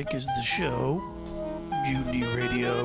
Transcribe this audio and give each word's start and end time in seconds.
Plastic 0.00 0.16
is 0.16 0.26
the 0.26 0.42
show. 0.42 1.02
Mutiny 1.84 2.22
Radio. 2.34 2.84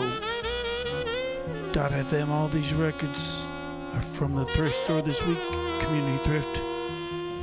Dot 1.72 1.92
FM. 1.92 2.28
All 2.28 2.50
these 2.50 2.74
records 2.74 3.46
are 3.94 4.02
from 4.02 4.36
the 4.36 4.44
thrift 4.48 4.76
store 4.76 5.02
this 5.02 5.24
week. 5.26 5.40
Community 5.80 6.22
Thrift, 6.26 6.60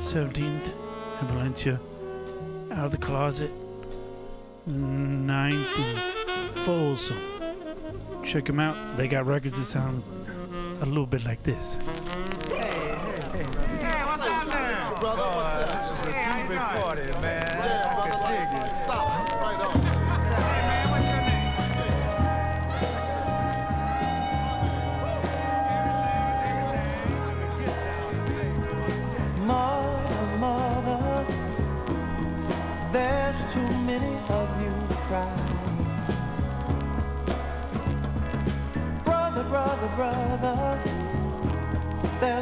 17th 0.01 0.71
in 1.21 1.27
Valencia. 1.27 1.79
Out 2.71 2.85
of 2.85 2.91
the 2.91 2.99
closet, 2.99 3.49
9th 4.69 5.77
and 5.79 5.99
Folsom. 6.63 7.17
Check 8.23 8.45
them 8.45 8.59
out. 8.59 8.95
They 8.95 9.07
got 9.07 9.25
records 9.25 9.57
that 9.57 9.65
sound 9.65 10.03
a 10.81 10.85
little 10.85 11.07
bit 11.07 11.25
like 11.25 11.41
this. 11.41 11.77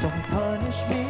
Don't 0.00 0.22
punish 0.30 0.80
me 0.88 1.05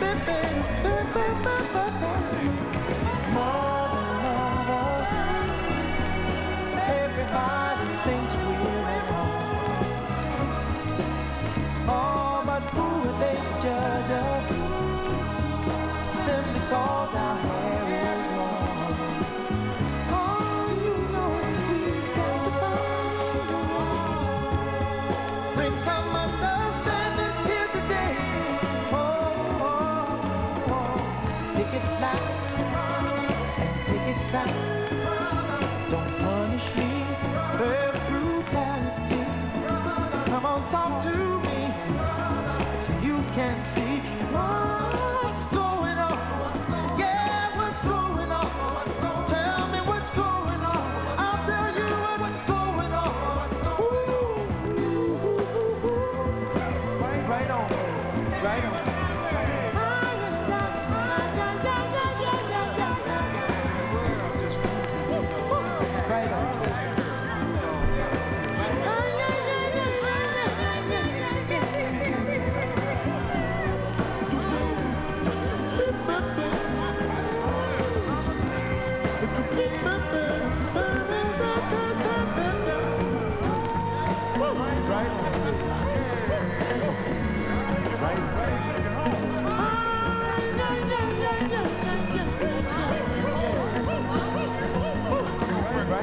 bip, 0.00 0.26
bip. 0.26 0.37
casa. 34.30 34.67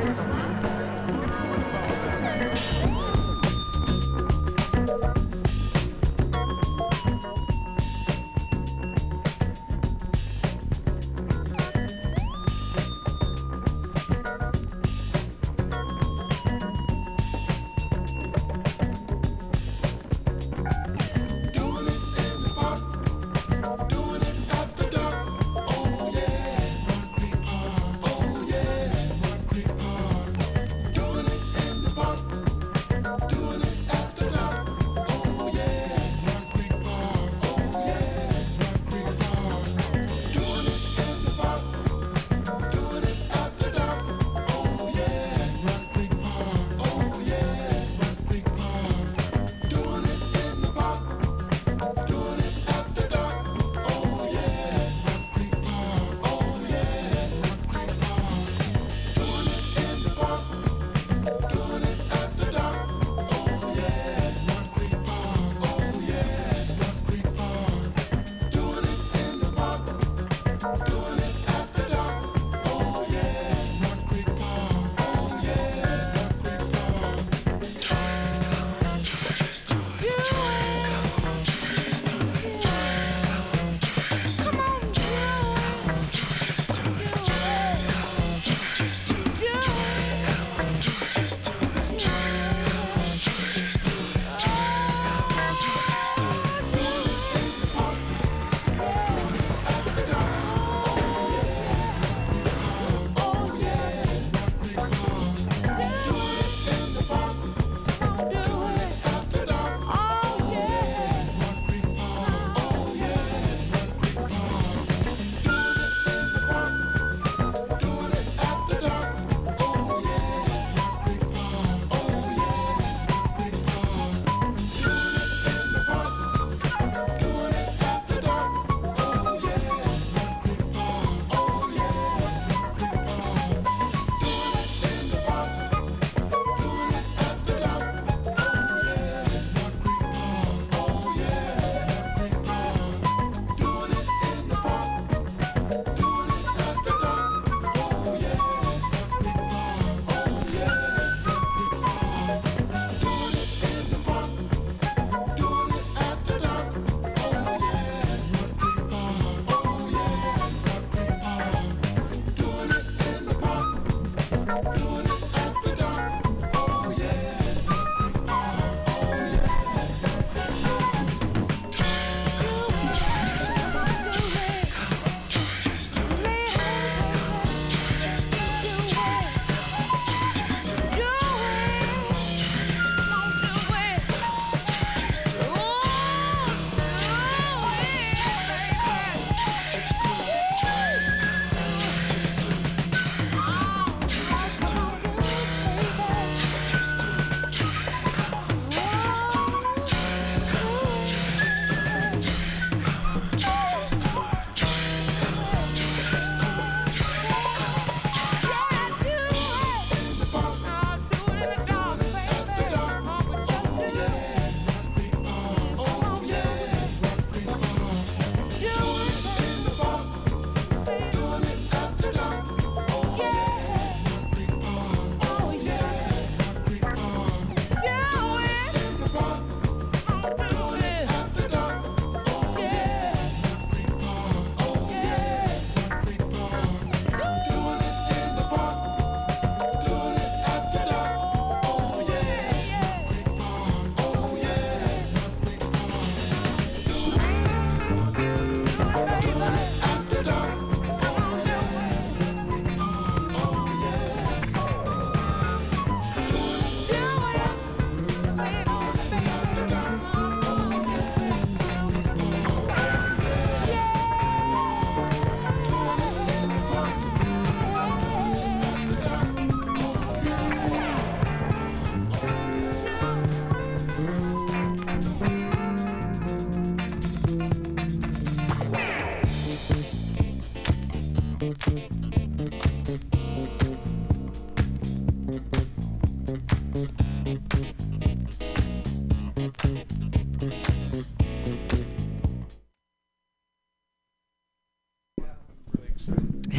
Thank 0.06 0.30
you. 0.30 0.35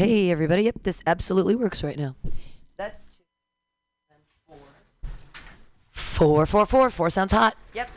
Hey, 0.07 0.31
everybody. 0.31 0.63
Yep, 0.63 0.85
this 0.85 1.03
absolutely 1.05 1.57
works 1.57 1.83
right 1.83 1.99
now. 1.99 2.15
That's 2.77 3.03
two 3.17 3.25
and 4.13 4.23
four. 6.93 7.11
Sounds 7.11 7.33
hot. 7.33 7.57
Yep. 7.75 7.91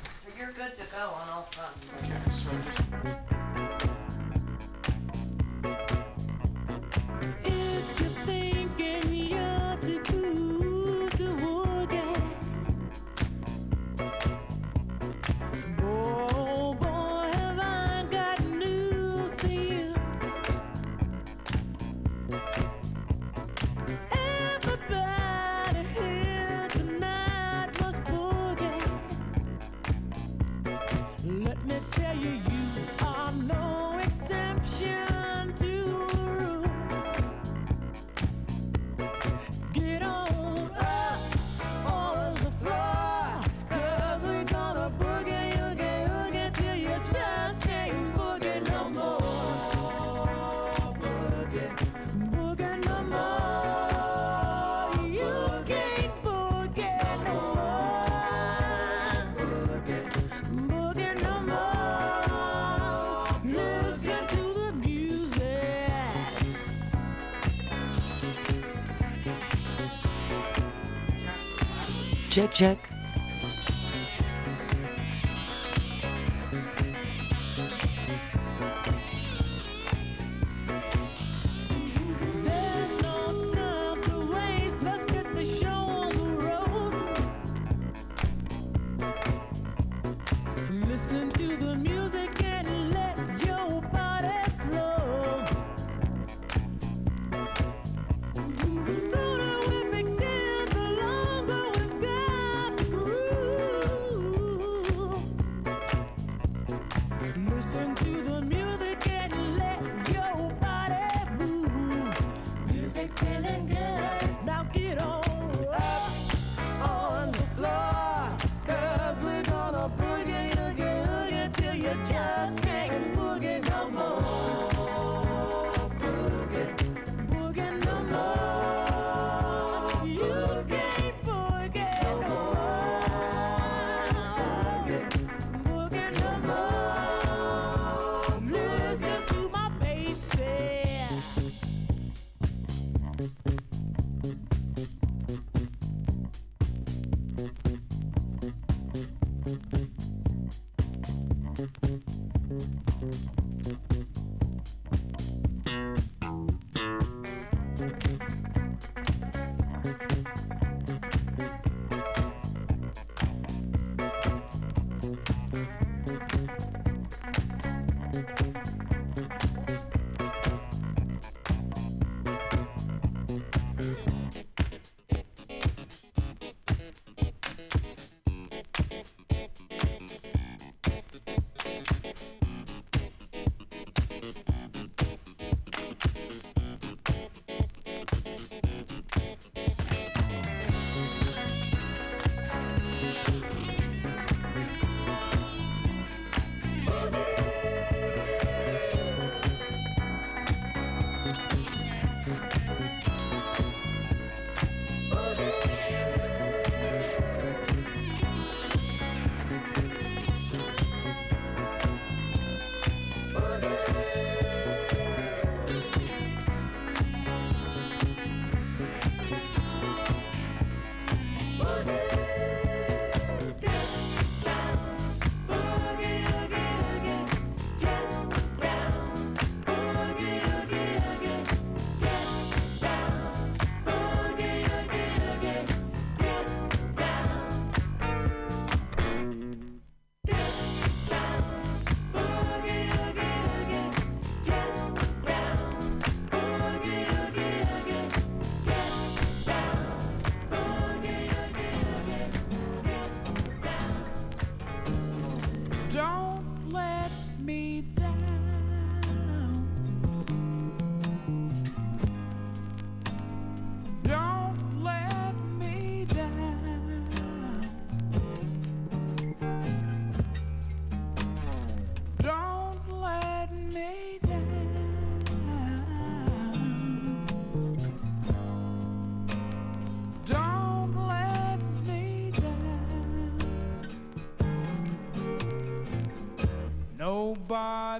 check 72.39 72.47
check. 72.47 72.98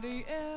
the 0.01 0.25
end. 0.27 0.48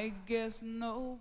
I 0.00 0.14
guess 0.26 0.62
no. 0.62 1.20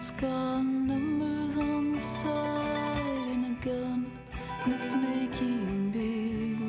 It's 0.00 0.12
got 0.12 0.62
numbers 0.62 1.58
on 1.58 1.92
the 1.92 2.00
side 2.00 3.26
and 3.34 3.44
a 3.44 3.64
gun, 3.66 4.10
and 4.64 4.74
it's 4.74 4.94
making 4.94 5.90
big 5.90 6.59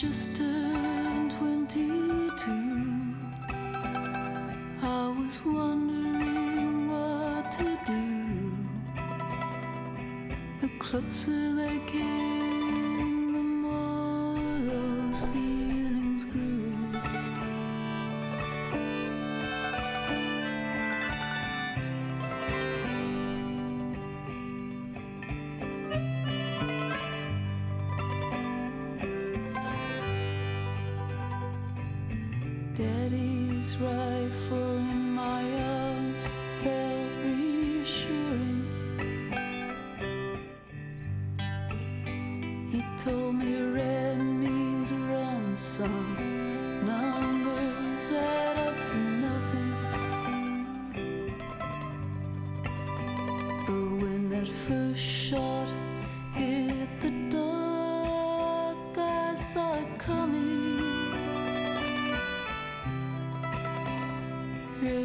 just 0.00 0.34
turned 0.34 1.30
22. 1.32 3.14
I 4.82 5.14
was 5.18 5.38
wondering 5.44 6.88
what 6.88 7.52
to 7.52 7.78
do. 7.84 8.50
The 10.62 10.70
closer 10.78 11.54
they 11.54 11.78
came. 11.86 12.19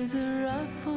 eyes 0.06 0.14
a 0.14 0.44
rough. 0.46 0.95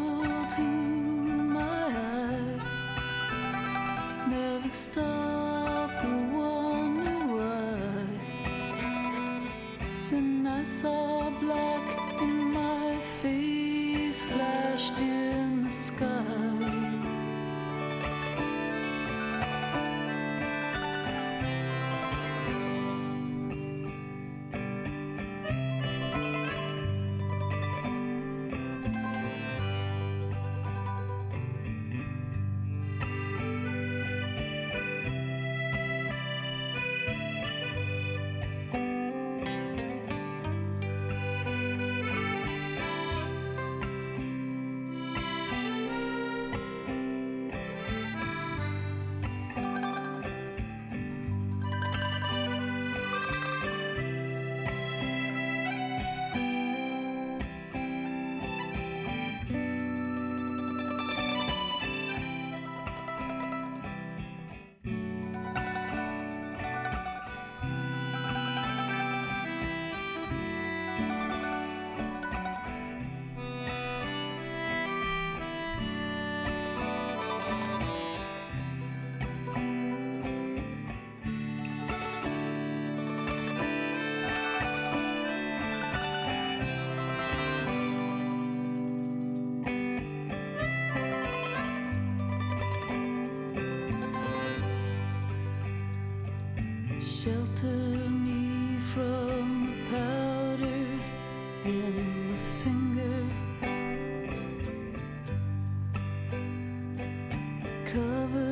Cover 107.89 108.48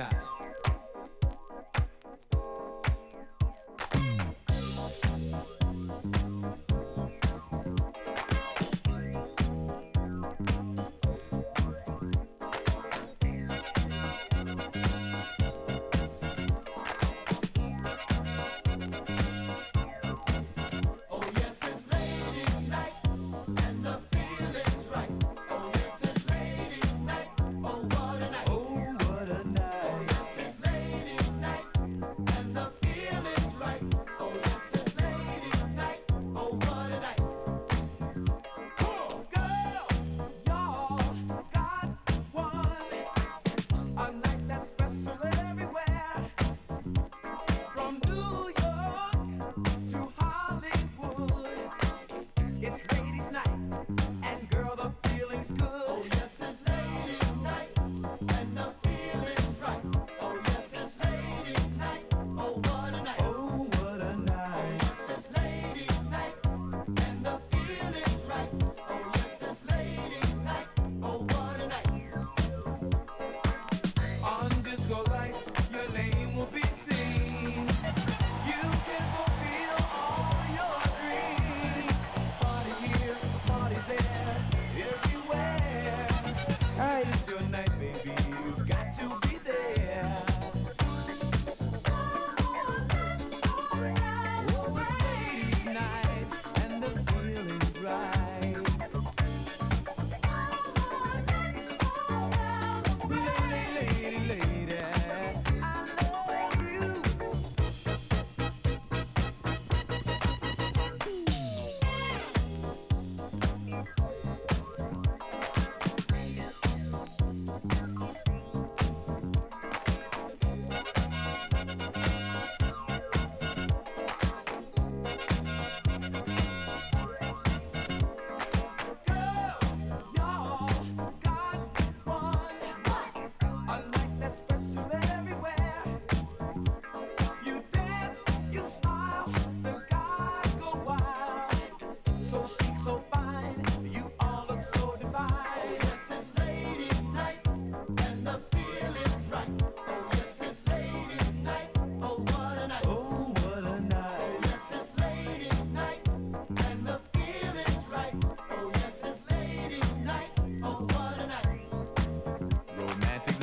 Oh, 0.00 0.23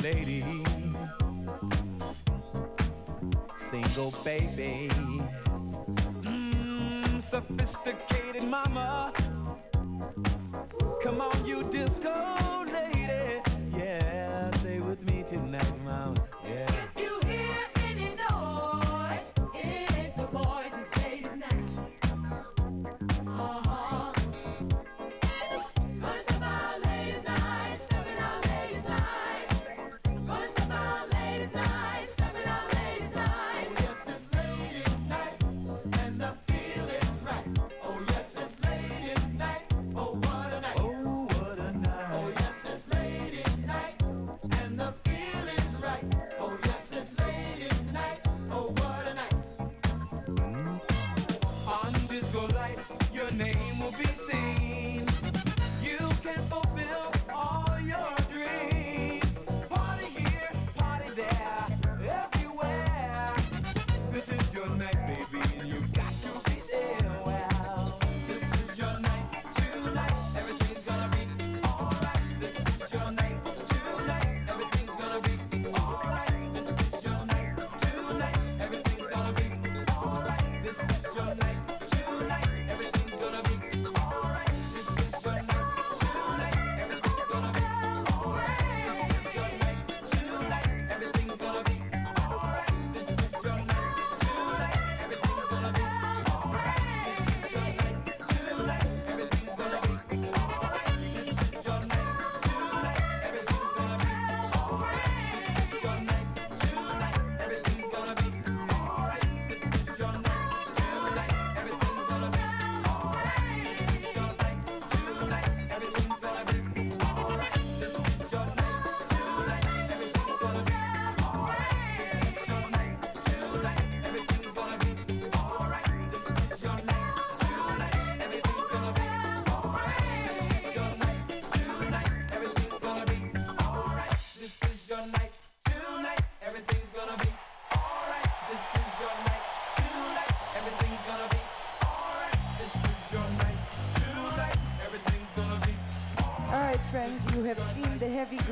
lady, 0.02 0.42
single 3.70 4.12
baby, 4.24 4.90
mm, 6.22 7.22
sophisticated 7.22 8.42
mama. 8.42 9.12
Come 11.02 11.20
on, 11.20 11.46
you 11.46 11.62
disco. 11.70 12.41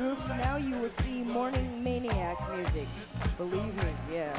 groups, 0.01 0.27
now 0.29 0.57
you 0.57 0.75
will 0.77 0.89
see 0.89 1.23
Morning 1.23 1.83
Maniac 1.83 2.37
music. 2.55 2.87
Believe 3.37 3.75
me, 3.83 3.91
yeah. 4.11 4.35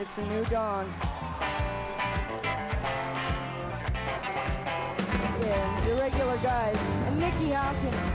It's 0.00 0.16
a 0.16 0.24
new 0.28 0.44
dawn. 0.46 0.90
Yeah, 5.42 5.86
your 5.86 5.96
regular 5.96 6.38
guys. 6.38 6.78
And 7.06 7.20
Nicky 7.20 7.50
Hopkins. 7.50 8.09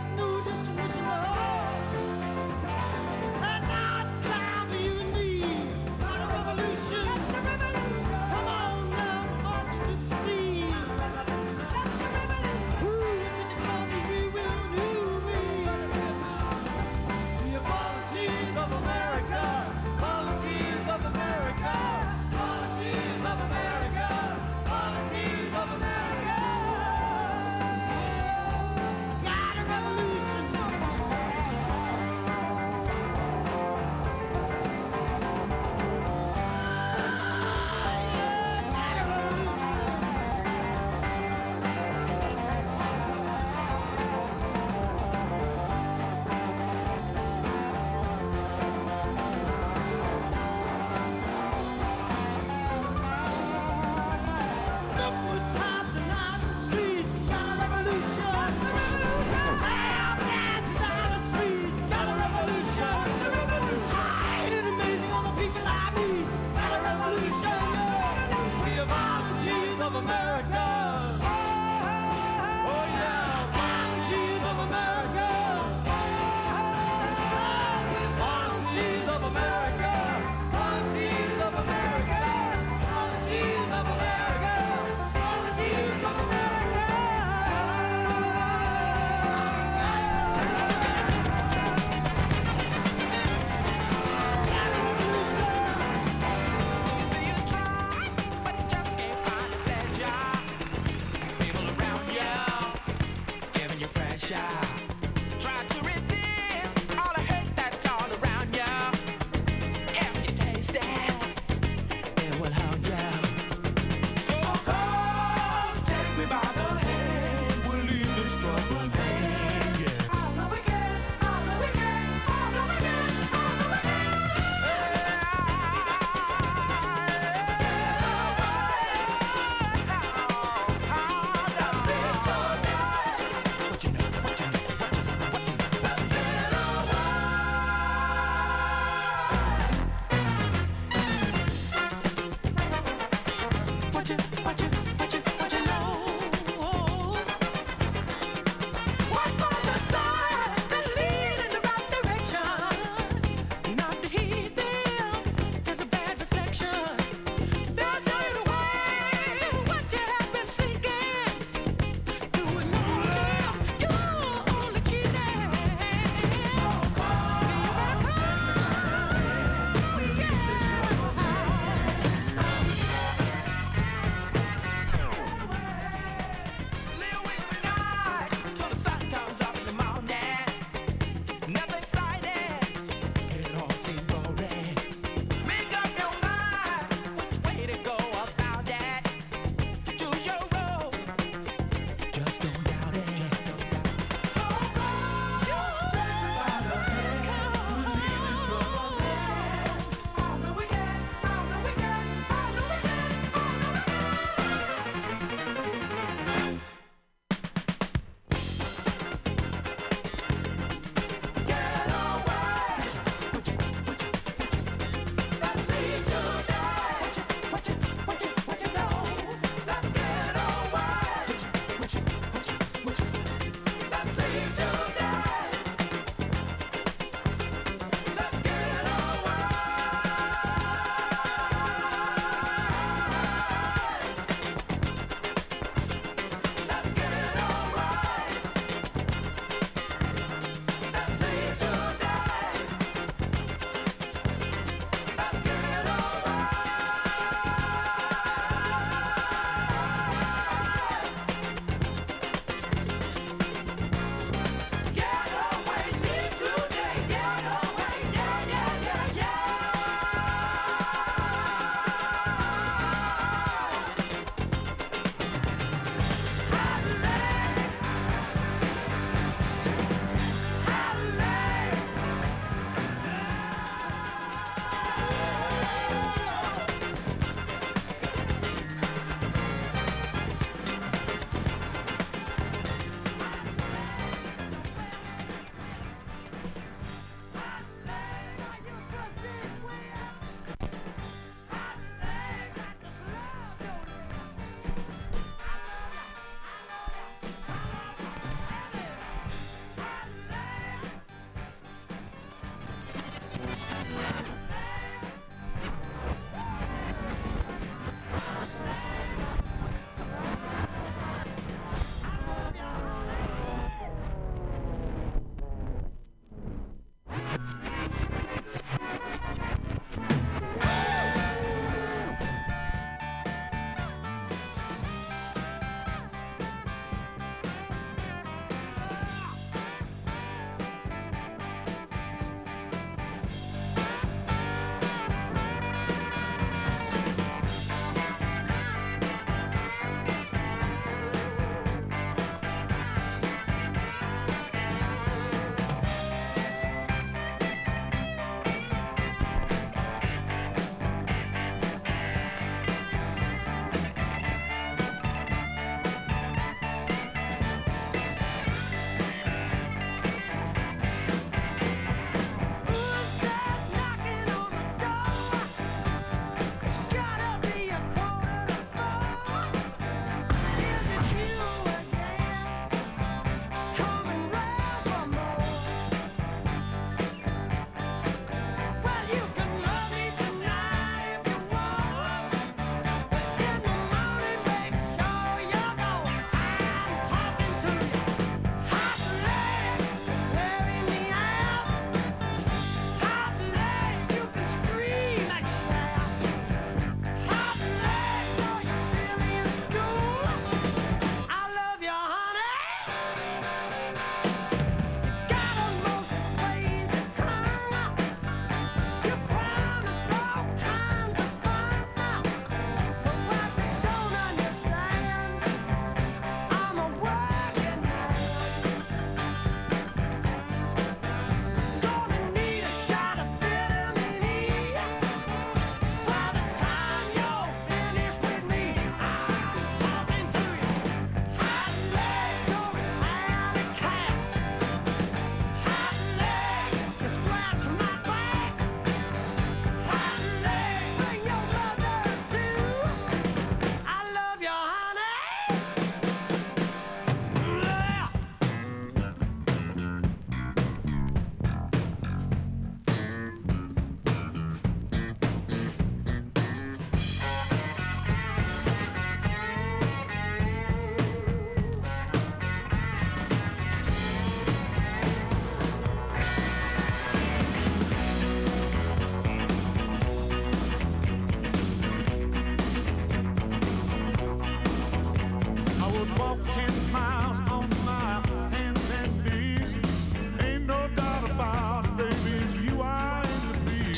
I 0.00 0.57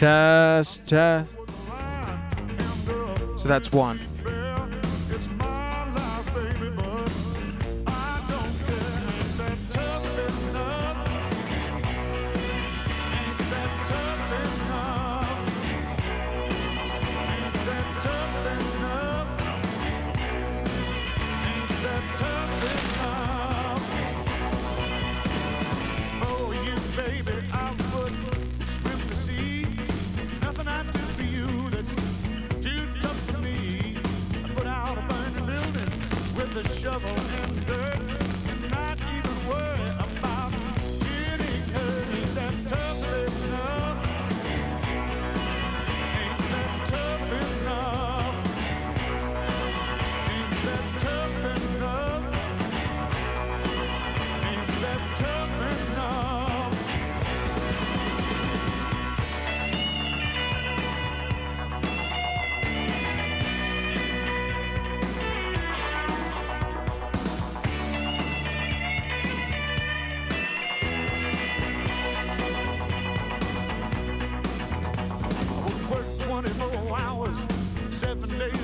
Test, 0.00 0.86
test. 0.86 1.36
So 3.36 3.44
that's 3.44 3.70
one. 3.70 4.00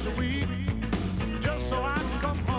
a 0.07 0.21
week 0.21 0.47
just 1.41 1.69
so 1.69 1.83
I 1.83 1.95
can 1.95 2.21
come 2.21 2.39
home. 2.39 2.56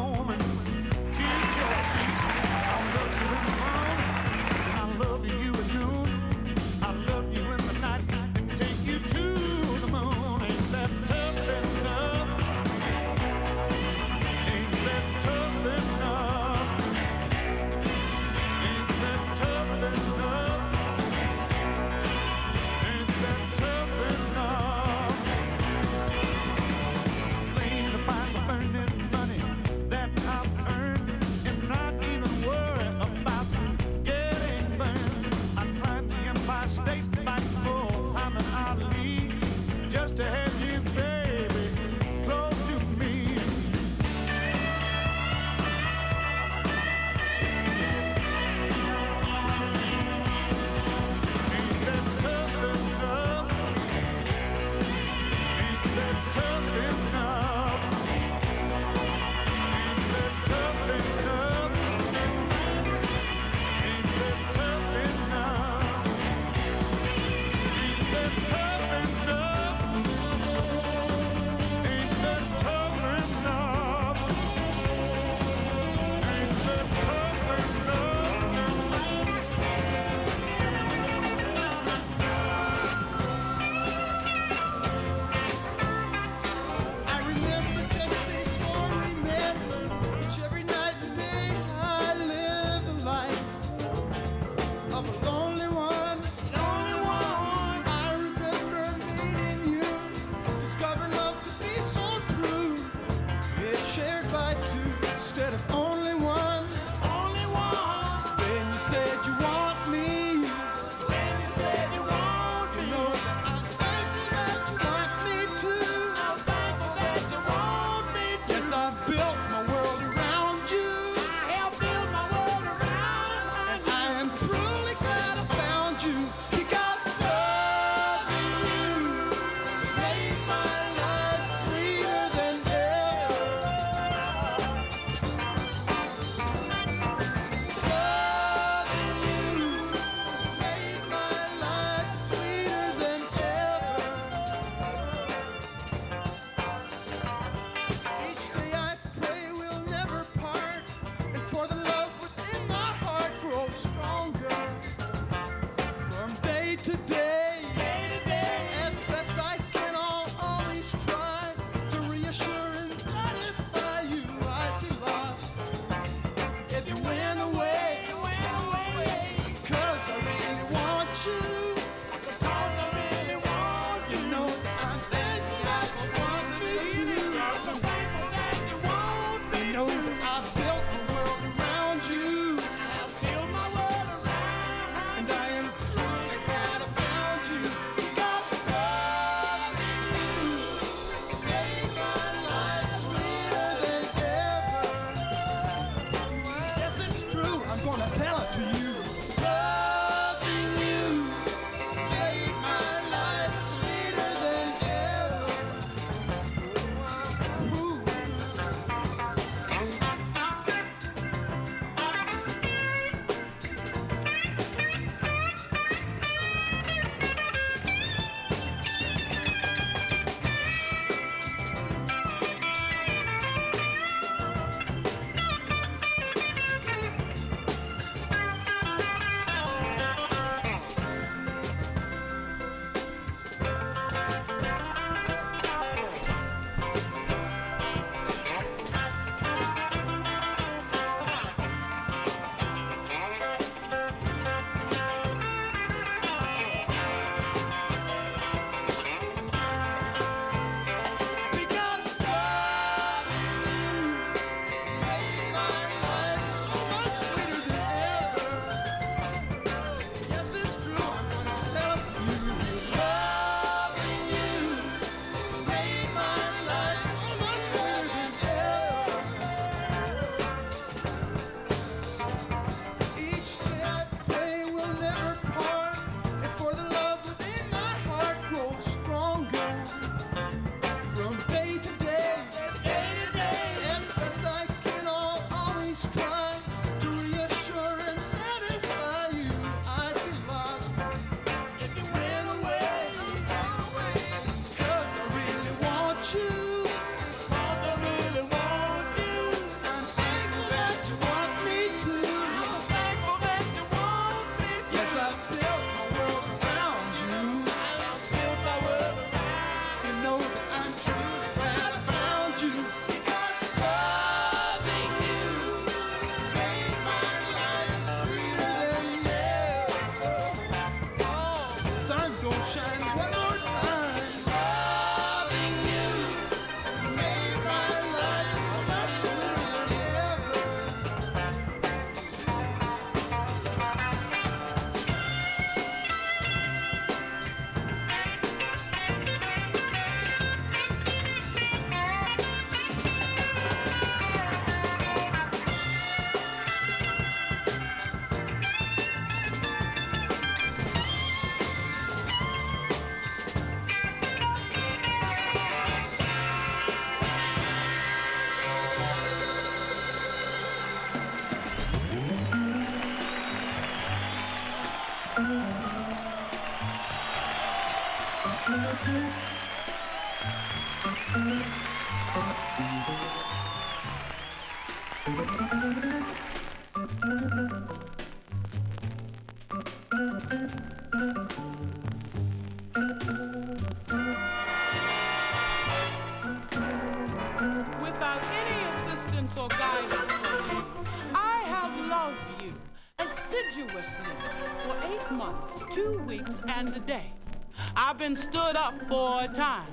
Stood 398.37 398.75
up 398.75 398.93
four 399.07 399.47
times. 399.47 399.89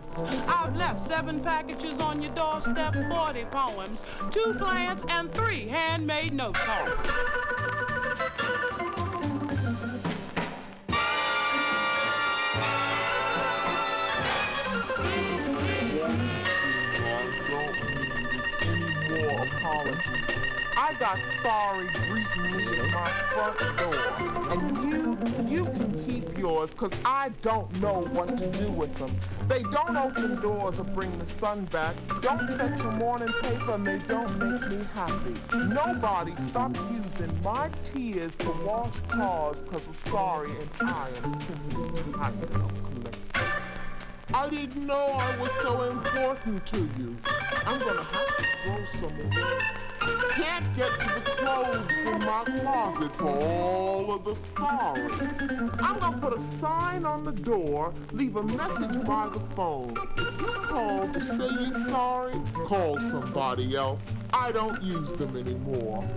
I've 0.47 0.77
left 0.77 1.07
seven 1.07 1.41
packages 1.41 1.99
on 1.99 2.23
your 2.23 2.33
doorstep, 2.35 2.95
40 3.09 3.45
poems, 3.47 4.03
two 4.31 4.55
plants, 4.59 5.03
and 5.09 5.33
three 5.33 5.67
handmade 5.67 6.35
note 6.35 6.55
cards. 6.55 6.93
I 20.77 20.93
got 20.99 21.25
sorry 21.25 21.87
greeting 22.07 22.57
me 22.57 22.79
at 22.79 22.91
my 22.91 23.11
front 23.33 23.59
door. 23.79 24.53
And 24.53 24.84
keep 26.55 26.61
yours, 26.61 26.75
cause 26.75 26.93
I 27.05 27.31
don't 27.43 27.81
know 27.81 28.03
what 28.13 28.37
to 28.39 28.47
do 28.47 28.71
with 28.71 28.95
them. 28.97 29.15
They 29.49 29.63
don't 29.63 29.97
open 29.97 30.41
doors 30.41 30.81
or 30.81 30.85
bring 30.85 31.17
the 31.19 31.27
sun 31.27 31.67
back. 31.67 31.95
Don't 32.21 32.47
fetch 32.59 32.83
a 32.83 32.91
morning 32.93 33.33
paper 33.43 33.73
and 33.73 33.87
they 33.87 33.99
don't 34.07 34.39
make 34.39 34.69
me 34.71 34.87
happy. 34.95 35.35
Nobody 35.53 36.33
stop 36.37 36.77
using 36.91 37.43
my 37.43 37.71
tears 37.83 38.37
to 38.39 38.51
wash 38.65 39.01
cars 39.09 39.63
cause 39.71 39.89
of 39.89 39.95
sorry 39.95 40.51
and 40.51 40.91
I 40.91 41.09
am 41.23 41.29
simply 41.29 42.03
too 42.03 42.13
happy 42.13 42.47
to 42.47 42.69
collect. 42.89 43.17
I 44.33 44.49
didn't 44.49 44.87
know 44.87 45.07
I 45.13 45.37
was 45.39 45.53
so 45.63 45.83
important 45.83 46.67
to 46.67 46.79
you. 46.99 47.17
I'm 47.67 47.79
gonna 47.79 48.03
have 48.03 48.37
to 48.37 48.45
throw 48.65 48.85
some 49.01 49.21
away. 49.21 49.61
Can't 50.33 50.77
get 50.77 50.91
to 51.01 51.07
the 51.15 51.31
clothes 51.37 51.94
my 52.25 52.45
closet 52.45 53.15
for 53.17 53.29
all 53.29 54.15
of 54.15 54.25
the 54.25 54.35
sorry. 54.35 55.03
I'm 55.81 55.99
gonna 55.99 56.19
put 56.19 56.33
a 56.33 56.39
sign 56.39 57.05
on 57.05 57.25
the 57.25 57.33
door, 57.33 57.93
leave 58.13 58.37
a 58.37 58.43
message 58.43 59.05
by 59.05 59.29
the 59.29 59.41
phone. 59.55 59.97
If 60.17 60.41
you 60.41 60.47
call 60.67 61.13
to 61.13 61.21
say 61.21 61.49
you're 61.61 61.87
sorry, 61.89 62.41
call 62.67 62.99
somebody 63.01 63.77
else. 63.77 64.03
I 64.33 64.53
don't 64.53 64.83
use 64.83 65.13
them 65.13 65.37
anymore. 65.37 66.09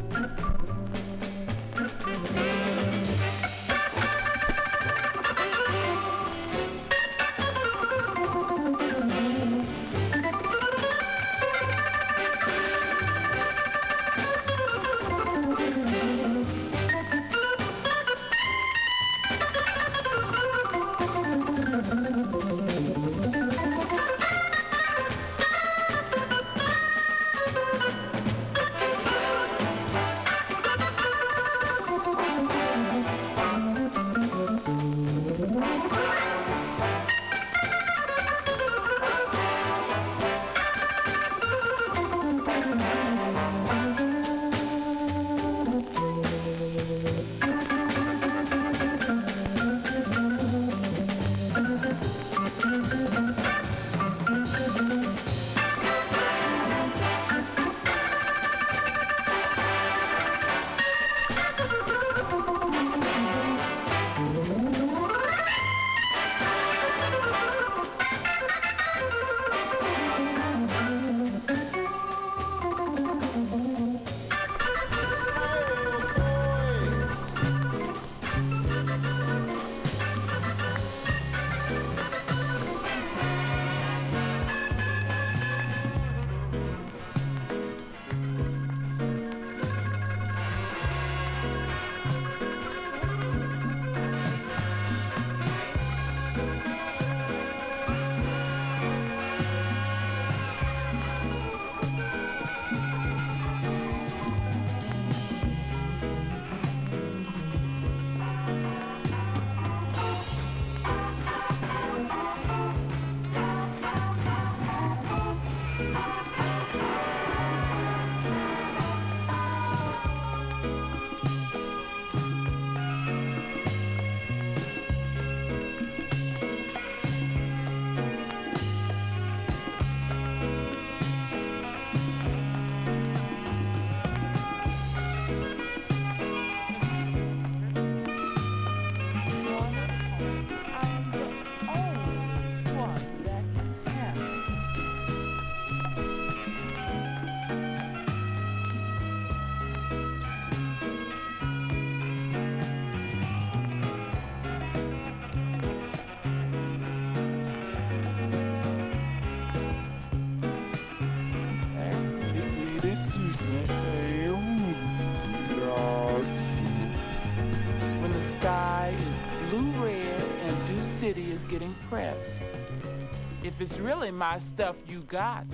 It's 173.70 173.80
really 173.80 174.12
my 174.12 174.40
stuff 174.40 174.78
you 174.88 175.02
got, 175.10 175.46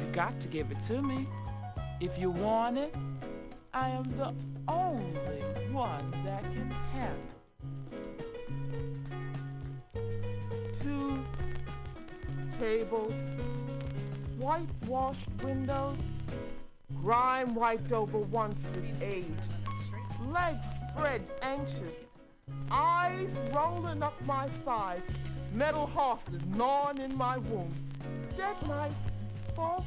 you 0.00 0.06
got 0.12 0.40
to 0.40 0.48
give 0.48 0.72
it 0.72 0.82
to 0.88 1.00
me. 1.00 1.28
If 2.00 2.18
you 2.18 2.30
want 2.30 2.76
it, 2.76 2.92
I 3.72 3.90
am 3.90 4.02
the 4.18 4.34
only 4.66 5.40
one 5.70 6.10
that 6.24 6.42
can 6.42 6.68
have 6.94 7.16
it. 9.94 10.02
Two 10.82 11.24
tables, 12.58 13.14
whitewashed 14.36 15.28
windows, 15.44 15.98
grime 17.00 17.54
wiped 17.54 17.92
over 17.92 18.18
once 18.18 18.66
with 18.74 19.00
age, 19.00 19.26
legs 20.32 20.66
spread 20.88 21.22
anxious, 21.42 22.00
eyes 22.72 23.30
rolling 23.54 24.02
up 24.02 24.20
my 24.26 24.48
thighs, 24.64 25.02
metal 25.54 25.86
horses 25.86 26.44
gnawing 26.56 26.98
in 26.98 27.16
my 27.16 27.38
womb. 27.38 27.72
dead 28.36 28.56
mice 28.66 28.98
fall 29.54 29.80